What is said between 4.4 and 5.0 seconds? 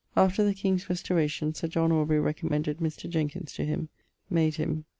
him.